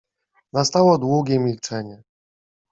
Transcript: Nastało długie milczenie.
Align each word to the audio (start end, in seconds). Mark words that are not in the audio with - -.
Nastało 0.53 0.97
długie 0.97 1.39
milczenie. 1.39 2.03